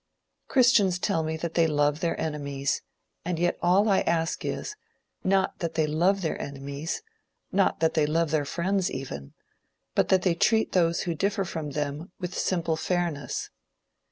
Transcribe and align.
Christians 0.47 0.97
tell 0.97 1.21
me 1.21 1.37
that 1.37 1.53
they 1.53 1.67
love 1.67 1.99
their 1.99 2.19
enemies, 2.19 2.81
and 3.23 3.37
yet 3.37 3.59
all 3.61 3.87
I 3.87 3.99
ask 4.01 4.43
is 4.43 4.75
not 5.23 5.59
that 5.59 5.75
they 5.75 5.85
love 5.85 6.23
their 6.23 6.41
enemies, 6.41 7.03
not 7.51 7.81
that 7.81 7.93
they 7.93 8.07
love 8.07 8.31
their 8.31 8.43
friends 8.45 8.89
even, 8.89 9.35
but 9.93 10.09
that 10.09 10.23
they 10.23 10.33
treat 10.33 10.71
those 10.71 11.01
who 11.01 11.13
differ 11.13 11.45
from 11.45 11.73
them, 11.73 12.11
with 12.19 12.35
simple 12.35 12.75
fairness. 12.77 13.51